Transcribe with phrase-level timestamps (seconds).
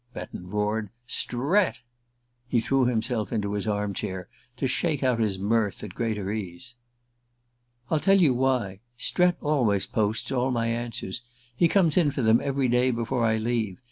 [0.15, 1.81] Betton roared."_ Strett?_"
[2.47, 6.73] He threw himself into his arm chair to shake out his mirth at greater ease.
[7.91, 8.79] "I'll tell you why.
[8.97, 11.21] Strett always posts all my answers.
[11.55, 13.77] He comes in for them every day before I leave.